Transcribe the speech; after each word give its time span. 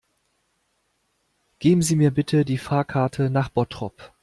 Geben 1.59 1.83
Sie 1.83 1.95
mir 1.95 2.09
bitte 2.09 2.43
die 2.43 2.57
Fahrkarte 2.57 3.29
nach 3.29 3.49
Bottrop 3.49 4.13